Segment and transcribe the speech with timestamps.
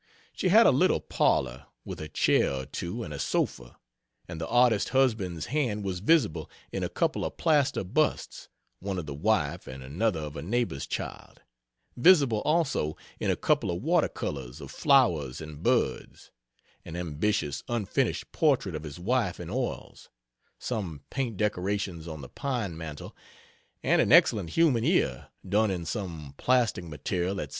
[0.33, 3.77] She had a little parlor, with a chair or two and a sofa;
[4.27, 9.05] and the artist husband's hand was visible in a couple of plaster busts, one of
[9.05, 11.41] the wife, and another of a neighbor's child;
[11.95, 16.31] visible also in a couple of water colors of flowers and birds;
[16.83, 20.09] an ambitious unfinished portrait of his wife in oils:
[20.57, 23.15] some paint decorations on the pine mantel;
[23.83, 27.49] and an excellent human ear, done in some plastic material at 16.